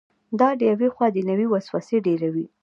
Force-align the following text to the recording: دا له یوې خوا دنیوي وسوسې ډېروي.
دا 0.39 0.49
له 0.59 0.63
یوې 0.71 0.87
خوا 0.95 1.07
دنیوي 1.17 1.47
وسوسې 1.49 1.97
ډېروي. 2.05 2.45